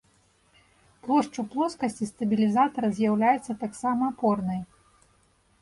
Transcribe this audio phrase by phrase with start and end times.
[1.07, 4.61] Плошчу плоскасці стабілізатара з'яўляецца таксама апорнай.